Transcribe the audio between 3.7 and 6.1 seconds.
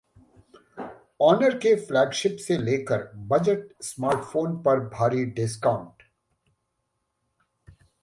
smartphone पर भारी discount